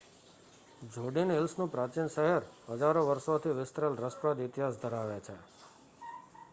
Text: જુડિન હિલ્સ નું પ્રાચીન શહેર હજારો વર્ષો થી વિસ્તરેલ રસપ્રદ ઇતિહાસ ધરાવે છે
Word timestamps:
જુડિન 0.93 1.33
હિલ્સ 1.33 1.53
નું 1.57 1.69
પ્રાચીન 1.69 2.09
શહેર 2.09 2.47
હજારો 2.71 3.05
વર્ષો 3.05 3.37
થી 3.39 3.55
વિસ્તરેલ 3.55 3.99
રસપ્રદ 3.99 4.41
ઇતિહાસ 4.41 4.79
ધરાવે 4.79 5.19
છે 5.21 5.37